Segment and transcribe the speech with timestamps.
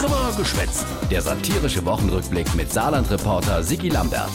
[0.00, 0.86] Geschwätzt.
[1.10, 4.30] Der satirische Wochenrückblick mit Saarland-Reporter Sigi Lambert.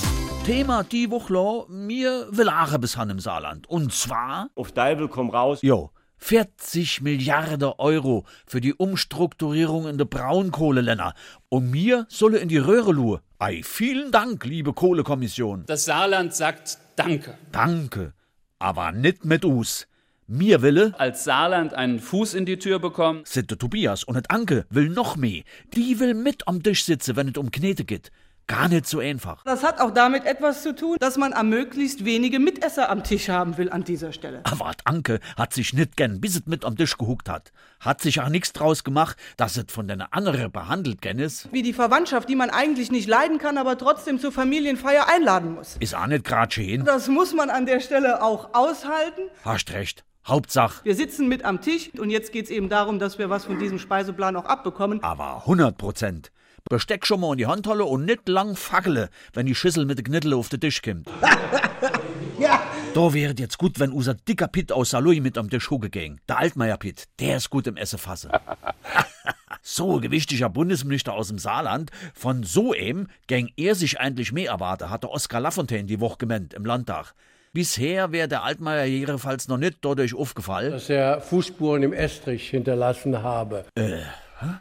[0.46, 3.68] Thema die Woche, mir will auch bis han im Saarland.
[3.68, 5.64] Und zwar, Auf Deibel komm raus.
[5.64, 11.16] jo, 40 Milliarden Euro für die Umstrukturierung in de Braunkohleländer.
[11.50, 13.22] Und mir solle in die Röhre lue.
[13.40, 15.64] Ei, vielen Dank, liebe Kohlekommission.
[15.66, 17.40] Das Saarland sagt Danke.
[17.52, 18.14] Danke,
[18.60, 19.88] aber nicht mit us.
[20.28, 24.66] Mir wille, Als Saarland einen Fuß in die Tür bekommt, sitte Tobias und et Anke
[24.72, 25.44] will noch mehr.
[25.76, 28.12] Die will mit am Tisch sitzen, wenn es um Knete geht.
[28.48, 29.44] Gar nicht so einfach.
[29.44, 33.30] Das hat auch damit etwas zu tun, dass man am möglichst wenige Mitesser am Tisch
[33.30, 34.42] haben will an dieser Stelle.
[34.46, 37.52] Aber et Anke hat sich nicht gern, bis es mit am Tisch gehuckt hat.
[37.80, 41.52] Hat sich auch nix draus gemacht, dass es von den anderen behandelt gern ist.
[41.52, 45.78] Wie die Verwandtschaft, die man eigentlich nicht leiden kann, aber trotzdem zur Familienfeier einladen muss.
[45.80, 46.84] Ist auch nicht grad schön.
[46.84, 49.22] Das muss man an der Stelle auch aushalten.
[49.44, 50.04] Hast recht.
[50.28, 53.60] Hauptsache, Wir sitzen mit am Tisch und jetzt geht's eben darum, dass wir was von
[53.60, 55.04] diesem Speiseplan auch abbekommen.
[55.04, 56.32] aber 100 Prozent.
[56.68, 60.04] Besteck schon mal in die Handhalle und nicht lang fackele, wenn die Schüssel mit de
[60.04, 61.08] Knittel auf den Tisch kommt.
[62.94, 66.22] Da wäre jetzt gut, wenn unser dicker Pitt aus Saloy mit am Tisch hucke ging.
[66.30, 68.30] Der Altmaier Pitt, der ist gut im Essen fasse.
[69.62, 74.90] so, gewichtiger Bundesminister aus dem Saarland, von so em gäng er sich eigentlich mehr erwarte,
[74.90, 77.14] hatte Oskar Lafontaine die Woche gemeint im Landtag.
[77.56, 80.72] Bisher wäre der Altmaier jedenfalls noch nicht dadurch aufgefallen.
[80.72, 83.64] dass er Fußspuren im Estrich hinterlassen habe.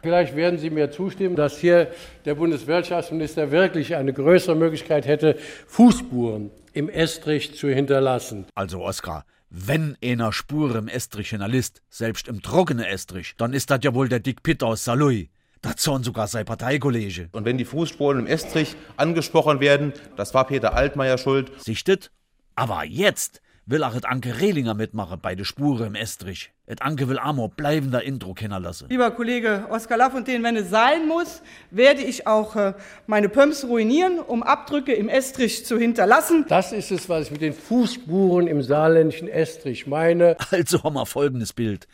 [0.01, 1.91] Vielleicht werden Sie mir zustimmen, dass hier
[2.23, 5.37] der Bundeswirtschaftsminister wirklich eine größere Möglichkeit hätte,
[5.67, 8.45] Fußspuren im Estrich zu hinterlassen.
[8.55, 13.79] Also Oskar, wenn einer Spur im Estrich hinterlässt, selbst im trockenen Estrich, dann ist das
[13.83, 15.29] ja wohl der Dick Pitt aus Saloy.
[15.61, 17.27] Das son sogar sein Parteikollege.
[17.33, 21.51] Und wenn die Fußspuren im Estrich angesprochen werden, das war Peter Altmaier schuld.
[21.61, 22.11] Sichtet?
[22.55, 26.51] Aber jetzt will auch et Anke Rehlinger mitmachen bei der Spure im Estrich.
[26.67, 28.89] Et Anke will Amor bleibender Intro kennenlassen.
[28.89, 32.73] Lieber Kollege Oskar Lafontaine, wenn es sein muss, werde ich auch äh,
[33.07, 36.45] meine Pumps ruinieren, um Abdrücke im Estrich zu hinterlassen.
[36.47, 40.37] Das ist es, was ich mit den Fußspuren im saarländischen Estrich meine.
[40.51, 41.87] Also haben wir folgendes Bild.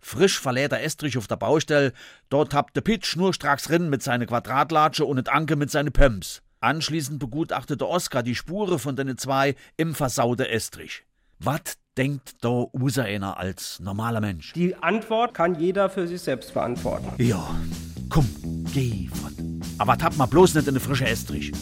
[0.00, 1.92] Frisch verläder Estrich auf der Baustelle,
[2.28, 6.42] dort habt der Pitt schnurstracks rin mit seine Quadratlatsche und et Anke mit seine Pumps.
[6.62, 11.02] Anschließend begutachtete Oskar die Spure von den zwei im versaude Estrich.
[11.40, 14.52] Was denkt da unser einer als normaler Mensch?
[14.52, 17.20] Die Antwort kann jeder für sich selbst beantworten.
[17.20, 17.44] Ja,
[18.08, 18.28] komm,
[18.72, 19.32] geh fort.
[19.78, 21.52] Aber tapp mal bloß nicht in eine frische Estrich.